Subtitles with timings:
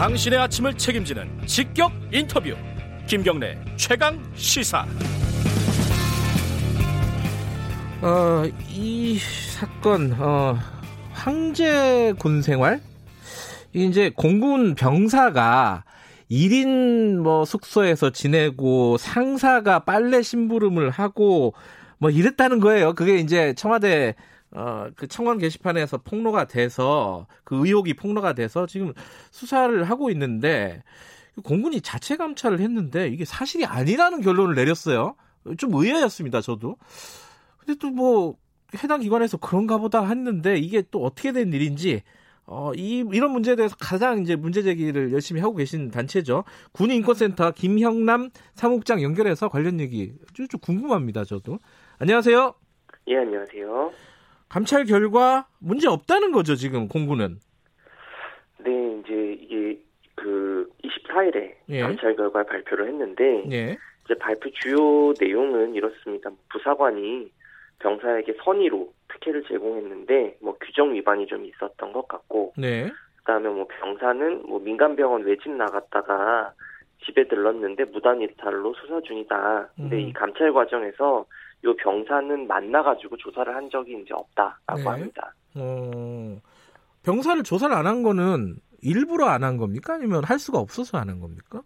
[0.00, 2.56] 당신의 아침을 책임지는 직격 인터뷰.
[3.06, 4.86] 김경래 최강 시사.
[8.00, 10.56] 어, 이 사건 어,
[11.12, 12.80] 황제 군 생활?
[13.74, 15.84] 이제 공군 병사가
[16.30, 21.52] 1인 뭐 숙소에서 지내고 상사가 빨래 심부름을 하고
[21.98, 22.94] 뭐 이랬다는 거예요.
[22.94, 24.14] 그게 이제 청와대
[24.52, 28.92] 어, 그 청원 게시판에서 폭로가 돼서 그 의혹이 폭로가 돼서 지금
[29.30, 30.82] 수사를 하고 있는데
[31.44, 35.14] 공군이 자체 감찰을 했는데 이게 사실이 아니라는 결론을 내렸어요.
[35.56, 36.76] 좀 의아했습니다, 저도.
[37.58, 38.36] 근데 또 뭐
[38.82, 42.02] 해당 기관에서 그런가 보다 했는데 이게 또 어떻게 된 일인지
[42.46, 46.44] 어, 이, 이런 문제에 대해서 가장 이제 문제 제기를 열심히 하고 계신 단체죠.
[46.72, 51.58] 군인권센터 김형남 사무국장 연결해서 관련 얘기 좀, 좀 궁금합니다, 저도.
[51.98, 52.54] 안녕하세요.
[53.08, 53.92] 예, 안녕하세요.
[54.50, 57.38] 감찰 결과 문제 없다는 거죠, 지금 공군은.
[58.58, 59.80] 네, 이제 이게
[60.16, 61.80] 그 24일에 예.
[61.80, 63.78] 감찰 결과 발표를 했는데 예.
[64.04, 66.30] 이제 발표 주요 내용은 이렇습니다.
[66.50, 67.30] 부사관이
[67.78, 72.90] 병사에게 선의로 특혜를 제공했는데 뭐 규정 위반이 좀 있었던 것 같고 네.
[73.18, 76.52] 그다음에 뭐 병사는 뭐 민간 병원 외집 나갔다가
[77.04, 79.70] 집에 들렀는데 무단 이탈로 수사 중이다.
[79.76, 80.08] 근데 음.
[80.08, 81.24] 이 감찰 과정에서
[81.64, 84.84] 요 병사는 만나가지고 조사를 한 적이 이제 없다라고 네.
[84.88, 85.34] 합니다.
[85.56, 86.38] 어,
[87.04, 89.94] 병사를 조사를 안 한 거는 일부러 안 한 겁니까?
[89.94, 91.60] 아니면 할 수가 없어서 안 한 겁니까?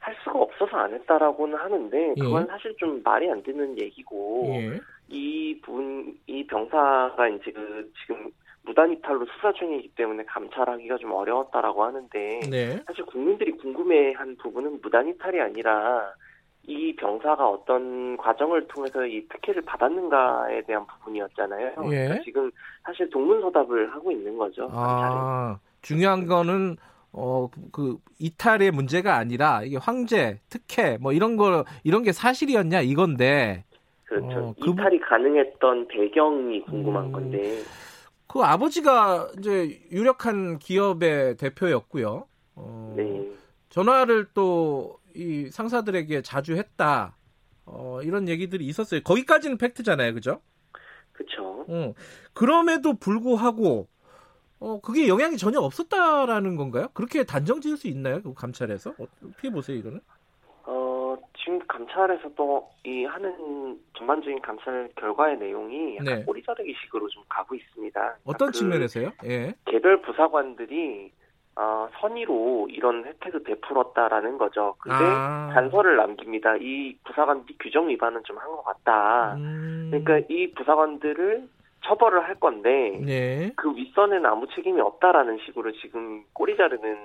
[0.00, 2.46] 할 수가 없어서 안 했다라고는 하는데 그건 예.
[2.46, 4.80] 사실 좀 말이 안 되는 얘기고 예.
[5.08, 8.30] 이 분, 이 병사가 이제 그 지금
[8.62, 12.82] 무단 이탈로 수사 중이기 때문에 감찰하기가 좀 어려웠다라고 하는데 네.
[12.86, 16.12] 사실 국민들이 궁금해한 부분은 무단 이탈이 아니라
[16.68, 21.66] 이 병사가 어떤 과정을 통해서 이 특혜를 받았는가에 대한 부분이었잖아요.
[21.68, 21.72] 예.
[21.74, 22.50] 그러니까 지금
[22.84, 24.68] 사실 동문서답을 하고 있는 거죠.
[24.70, 26.76] 아, 중요한 거는
[27.12, 32.82] 어, 그- 그 이탈의 문제가 아니라 이게 황제, 특혜 뭐 이런 거 이런 게 사실이었냐
[32.82, 33.64] 이건데
[34.04, 34.26] 그렇죠.
[34.26, 37.12] 어, 그 부- 이탈이 가능했던 배경이 궁금한 음.
[37.12, 37.60] 건데.
[38.26, 42.26] 그 아버지가 이제 유력한 기업의 대표였고요.
[42.56, 43.26] 어, 네.
[43.70, 47.16] 전화를 또 이 상사들에게 자주 했다.
[47.66, 49.00] 어, 이런 얘기들이 있었어요.
[49.02, 50.14] 거기까지는 팩트잖아요.
[50.14, 50.40] 그죠?
[51.12, 51.64] 그렇죠.
[51.68, 51.94] 어,
[52.32, 53.88] 그럼에도 불구하고
[54.60, 56.88] 어, 그게 영향이 전혀 없었다라는 건가요?
[56.94, 58.22] 그렇게 단정 지을 수 있나요?
[58.22, 58.94] 그 감찰에서?
[58.98, 60.00] 어떻게 보세요, 이거는?
[60.64, 66.24] 어, 지금 감찰에서 또 이 하는 전반적인 감찰 결과의 내용이 약간 네.
[66.24, 68.18] 꼬리자르기 식으로 좀 가고 있습니다.
[68.24, 69.12] 어떤 그 측면에서요?
[69.24, 69.54] 예.
[69.66, 71.12] 개별 부사관들이
[71.60, 74.76] 어, 선의로 이런 혜택을 베풀었다라는 거죠.
[74.78, 75.50] 근데 아.
[75.52, 76.54] 단서를 남깁니다.
[76.60, 79.34] 이 부사관들이 규정 위반은 좀 한 것 같다.
[79.34, 81.48] 음, 그러니까 이 부사관들을
[81.84, 83.52] 처벌을 할 건데 네.
[83.56, 86.96] 그 윗선에는 아무 책임이 없다라는 식으로 지금 꼬리 자르는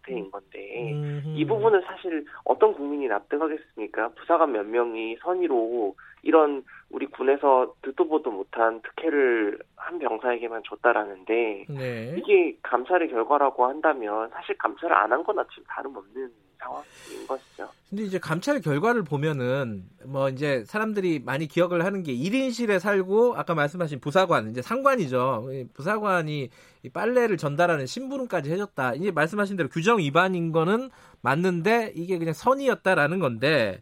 [0.00, 4.10] 형태인 건데 음, 이 부분은 사실 어떤 국민이 납득하겠습니까?
[4.10, 12.14] 부사관 몇 명이 선의로 이런 우리 군에서 듣도 보도 못한 특혜를 한 병사에게만 줬다라는데 네.
[12.18, 17.68] 이게 감찰의 결과라고 한다면 사실 감찰을 안한 거나 지금 다름없는 상황인 것이죠.
[17.88, 23.54] 근데 이제 감찰 결과를 보면은 뭐 이제 사람들이 많이 기억을 하는 게 1인실에 살고 아까
[23.54, 25.48] 말씀하신 부사관 이제 상관이죠.
[25.52, 26.50] 이 부사관이
[26.82, 28.94] 이 빨래를 전달하는 심부름까지 해줬다.
[28.94, 33.80] 이제 말씀하신 대로 규정 위반인 거는 맞는데 이게 그냥 선의였다라는 건데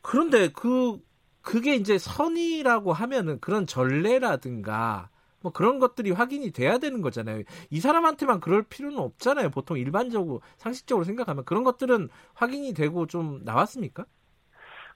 [0.00, 0.98] 그런데 그
[1.42, 5.10] 그게 이제 선의라고 하면은 그런 전례라든가
[5.44, 7.42] 뭐 그런 것들이 확인이 돼야 되는 거잖아요.
[7.70, 9.50] 이 사람한테만 그럴 필요는 없잖아요.
[9.50, 14.06] 보통 일반적으로 상식적으로 생각하면 그런 것들은 확인이 되고 좀 나왔습니까?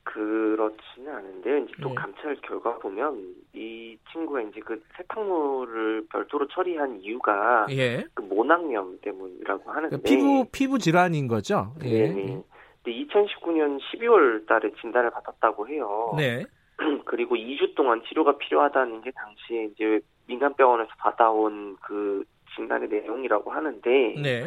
[0.04, 1.94] 그렇지는 않은데 이제 또 네.
[1.97, 8.06] 감찰 결과 보면 이 친구가 이제 그 세탁물을 별도로 처리한 이유가 예.
[8.15, 11.75] 그 모낭염 때문이라고 하는데 피부 피부 질환인 거죠.
[11.84, 12.09] 예.
[12.09, 12.42] 네.
[12.82, 16.15] 근데 2019년 12월 달에 진단을 받았다고 해요.
[16.16, 16.47] 네.
[17.04, 24.47] 그리고 2주 동안 치료가 필요하다는 게 당시에 이제 민간병원에서 받아온 그 진단의 내용이라고 하는데 네.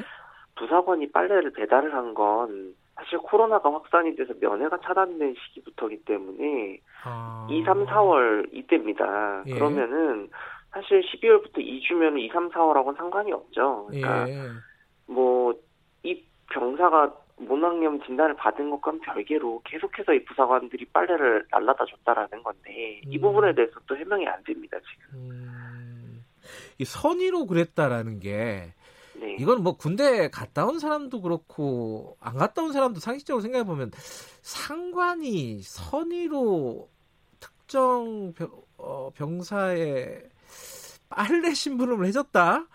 [0.55, 7.47] 부사관이 빨래를 배달을 한 건 사실 코로나가 확산이 돼서 면회가 차단된 시기부터기 때문에 아.
[7.49, 9.43] 2, 3, 4월 이때입니다.
[9.47, 9.53] 예.
[9.53, 10.29] 그러면은
[10.71, 13.87] 사실 12월부터 2주면 2, 3, 4월하고는 상관이 없죠.
[13.89, 14.49] 그러니까 예.
[15.07, 23.17] 뭐이 병사가 모낭염 진단을 받은 것과는 별개로 계속해서 이 부사관들이 빨래를 날라다 줬다라는 건데 이
[23.17, 23.21] 음.
[23.21, 25.19] 부분에 대해서 또 해명이 안 됩니다 지금.
[25.19, 25.60] 음,
[26.77, 28.73] 이 선의로 그랬다라는 게
[29.15, 29.35] 네.
[29.39, 33.91] 이건 뭐 군대 갔다 온 사람도 그렇고 안 갔다 온 사람도 상식적으로 생각해 보면
[34.41, 36.89] 상관이 선의로
[37.39, 40.23] 특정 병, 어, 병사의
[41.09, 42.67] 빨래 심부름을 해줬다.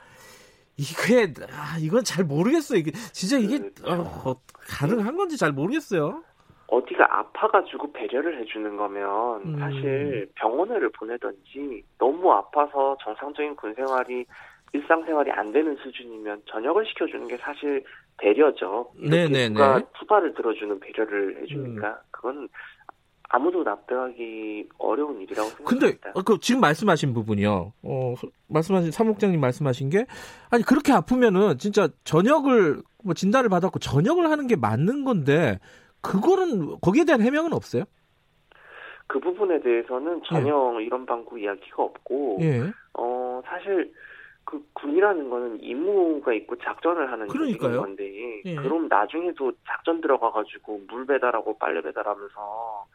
[0.76, 2.78] 이게 아, 이건 잘 모르겠어요.
[2.78, 3.84] 이게 진짜 이게 그렇죠.
[3.86, 6.22] 어, 가능한 건지 잘 모르겠어요.
[6.68, 9.58] 어디가 아파가지고 배려를 해주는 거면 음.
[9.58, 14.24] 사실 병원을 보내든지 너무 아파서 정상적인 군 생활이
[14.72, 17.84] 일상생활이 안 되는 수준이면 전역을 시켜주는 게 사실
[18.18, 18.90] 배려죠.
[18.96, 19.50] 네네네.
[19.50, 21.94] 누가 투바를 들어주는 배려를 해주니까 음.
[22.10, 22.48] 그건
[23.28, 26.12] 아무도 납득하기 어려운 일이라고 생각합니다.
[26.12, 27.72] 근데 그 지금 말씀하신 부분이요.
[27.82, 28.14] 어,
[28.48, 30.06] 말씀하신 사무국장님 말씀하신 게
[30.50, 35.58] 아니 그렇게 아프면은 진짜 전역을 뭐 진단을 받았고 전역을 하는 게 맞는 건데
[36.06, 37.84] 그거는 거기에 대한 해명은 없어요?
[39.08, 40.84] 그 부분에 대해서는 전혀 예.
[40.84, 42.62] 이런 방구 이야기가 없고 예.
[42.94, 43.92] 어 사실
[44.44, 47.80] 그 군이라는 거는 임무가 있고 작전을 하는 그러니까요.
[47.80, 48.54] 건데 예.
[48.56, 52.86] 그럼 나중에도 작전 들어가가지고 물 배달하고 빨래 배달하면서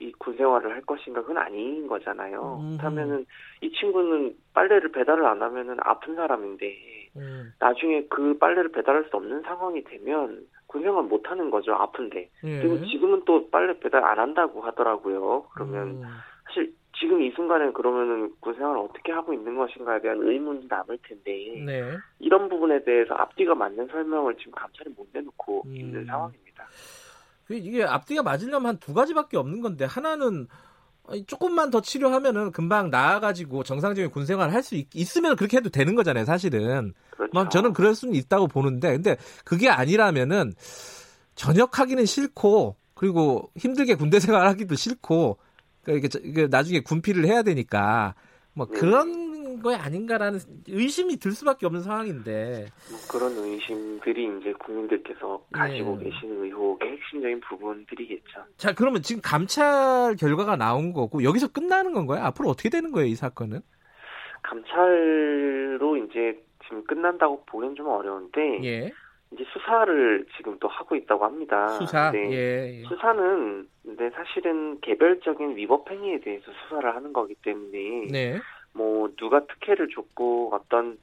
[0.00, 2.58] 이 군 생활을 할 것인가 그건 아닌 거잖아요.
[2.62, 2.78] 음.
[2.78, 3.26] 그렇다면은
[3.60, 6.74] 이 친구는 빨래를 배달을 안 하면은 아픈 사람인데
[7.16, 7.52] 음.
[7.58, 11.74] 나중에 그 빨래를 배달할 수 없는 상황이 되면 군 생활 못 하는 거죠.
[11.74, 12.30] 아픈데.
[12.44, 12.58] 예.
[12.60, 15.48] 그리고 지금은 또 빨래 배달 안 한다고 하더라고요.
[15.52, 16.02] 그러면 음.
[16.46, 21.32] 사실 지금 이 순간에 그러면은 군 생활을 어떻게 하고 있는 것인가에 대한 의문이 남을 텐데
[21.66, 21.96] 네.
[22.20, 25.74] 이런 부분에 대해서 앞뒤가 맞는 설명을 지금 감찰이 못 내놓고 음.
[25.76, 26.64] 있는 상황입니다.
[27.46, 30.46] 그 이게 앞뒤가 맞으려면 한 두 가지밖에 없는 건데 하나는
[31.26, 36.24] 조금만 더 치료하면은 금방 나아가지고 정상적인 군 생활을 할 수 있으면 그렇게 해도 되는 거잖아요,
[36.24, 36.92] 사실은.
[37.10, 37.30] 그렇죠.
[37.32, 40.54] 뭐 저는 그럴 수는 있다고 보는데, 근데 그게 아니라면은
[41.34, 45.38] 전역하기는 싫고, 그리고 힘들게 군대 생활하기도 싫고,
[45.82, 48.14] 그러니까 이게 나중에 군피를 해야 되니까,
[48.52, 48.78] 뭐 네.
[48.78, 50.38] 그런 거에 아닌가라는
[50.68, 56.04] 의심이 들 수밖에 없는 상황인데 뭐 그런 의심들이 이제 국민들께서 가지고 네.
[56.04, 58.44] 계신 의혹의 핵심적인 부분들이겠죠.
[58.56, 62.22] 자 그러면 지금 감찰 결과가 나온 거고 여기서 끝나는 건가요?
[62.24, 63.60] 앞으로 어떻게 되는 거예요 이 사건은?
[64.42, 68.90] 감찰로 이제 지금 끝난다고 보기는 좀 어려운데 예.
[69.32, 71.68] 이제 수사를 지금 또 하고 있다고 합니다.
[71.68, 72.10] 수사.
[72.10, 72.30] 네.
[72.32, 72.82] 예, 예.
[72.84, 78.38] 수사는 근데 사실은 개별적인 위법 행위에 대해서 수사를 하는 거기 때문에 네.
[78.72, 80.98] 뭐 누가 특혜를 줬고 어떤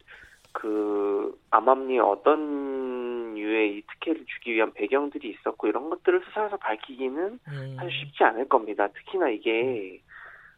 [0.53, 7.75] 그 암암리에 어떤 유의 이 특혜를 주기 위한 배경들이 있었고 이런 것들을 수사에서 밝히기는 음.
[7.77, 8.87] 사실 쉽지 않을 겁니다.
[8.87, 10.01] 특히나 이게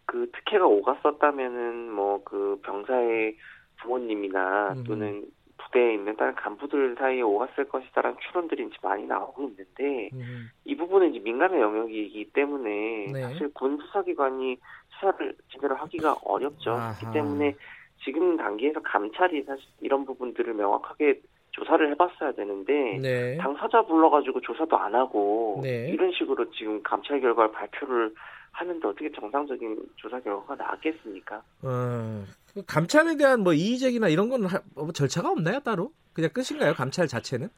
[0.06, 3.36] 그 특혜가 오갔었다면은 뭐 그 병사의
[3.82, 4.84] 부모님이나 음.
[4.84, 5.26] 또는
[5.70, 10.50] 부대에 있는 다른 간부들 사이에 오갔을 것이다라는 추론들이 이제 많이 나오고 있는데 음.
[10.66, 13.22] 이 부분은 이제 민감한 영역이기 때문에 네.
[13.22, 14.58] 사실 군 수사기관이
[14.90, 16.72] 수사를 제대로 하기가 어렵죠.
[16.72, 16.94] 아하.
[17.00, 17.56] 그렇기 때문에
[18.04, 21.22] 지금 단계에서 감찰이 사실 이런 부분들을 명확하게
[21.52, 23.38] 조사를 해봤어야 되는데 네.
[23.38, 25.90] 당사자 불러가지고 조사도 안 하고 네.
[25.90, 28.14] 이런 식으로 지금 감찰 결과를 발표를
[28.52, 31.38] 하는데 어떻게 정상적인 조사 결과가 나왔겠습니까?
[31.64, 32.26] 어, 그
[32.68, 34.42] 감찰에 대한 뭐 이의제기나 이런 건
[34.76, 35.92] 뭐 절차가 없나요 따로?
[36.14, 37.50] 그냥 끝인가요 감찰 자체는?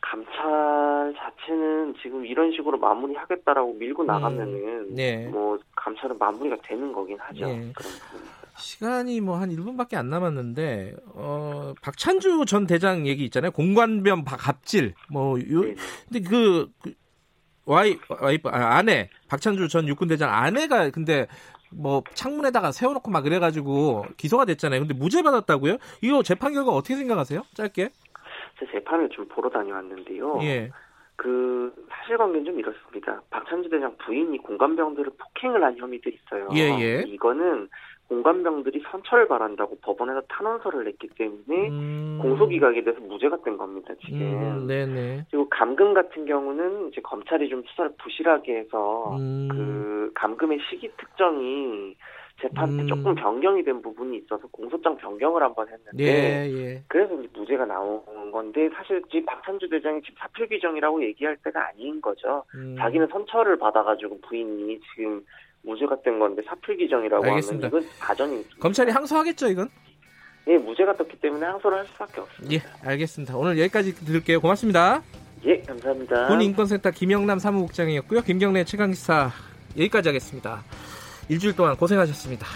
[0.00, 4.54] 감찰 자체는 지금 이런 식으로 마무리하겠다라고 밀고 음, 나가면은
[4.90, 5.26] 음, 네.
[5.28, 7.46] 뭐 감찰은 마무리가 되는 거긴 하죠.
[7.46, 7.72] 네.
[8.58, 13.50] 시간이 뭐 한 1분밖에 안 남았는데 어 박찬주 전 대장 얘기 있잖아요.
[13.52, 15.74] 공관변 갑질 뭐 요, 네네.
[16.08, 16.94] 근데 그, 그
[17.64, 21.26] 와이 와이프 아, 아내 박찬주 전 육군 대장 아내가 근데
[21.74, 24.80] 뭐 창문에다가 세워놓고 막 그래가지고 기소가 됐잖아요.
[24.80, 25.76] 근데 무죄 받았다고요?
[26.02, 27.42] 이거 재판 결과 어떻게 생각하세요?
[27.54, 27.88] 짧게?
[28.58, 30.38] 제 재판을 좀 보러 다녀왔는데요.
[30.42, 30.70] 예.
[31.16, 33.20] 그 사실관계는 좀 이렇습니다.
[33.30, 36.48] 박찬주 대장 부인이 공관병들을 폭행을 한 혐의들이 있어요.
[36.54, 37.04] 예, 예.
[37.06, 37.68] 이거는
[38.12, 42.18] 공관병들이 선처를 바란다고 법원에서 탄원서를 냈기 때문에 음...
[42.20, 44.20] 공소기각에 대해서 무죄가 된 겁니다 지금.
[44.20, 45.24] 음, 네네.
[45.30, 49.48] 그리고 감금 같은 경우는 이제 검찰이 좀 수사를 부실하게 해서 음...
[49.50, 51.96] 그 감금의 시기 특정이
[52.40, 52.86] 재판 때 음.
[52.88, 56.82] 조금 변경이 된 부분이 있어서 공소장 변경을 한번 했는데 예, 예.
[56.88, 58.02] 그래서 이제 무죄가 나온
[58.32, 62.42] 건데 사실 지금 박찬주 대장이 지금 사표 규정이라고 얘기할 때가 아닌 거죠.
[62.54, 62.74] 음.
[62.78, 65.24] 자기는 선처를 받아가지고 부인이 지금
[65.62, 67.68] 무죄가 된 건데 사표 규정이라고 알겠습니다.
[67.68, 69.68] 하면 이건 가전이 검찰이 항소하겠죠 이건?
[70.48, 72.54] 예, 무죄가 떴기 때문에 항소를 할 수밖에 없습니다.
[72.54, 73.36] 예, 알겠습니다.
[73.36, 74.40] 오늘 여기까지 들을게요.
[74.40, 75.02] 고맙습니다.
[75.44, 76.28] 예, 감사합니다.
[76.28, 78.22] 군인권센터 김영남 사무국장이었고요.
[78.22, 79.30] 김경래 최강기사
[79.78, 80.62] 여기까지 하겠습니다.
[81.28, 82.46] 일주일 동안 고생하셨습니다.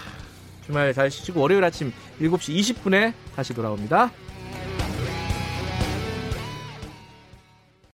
[0.65, 4.11] 주말 잘 쉬시고 월요일 아침 7시 20분에 다시 돌아옵니다.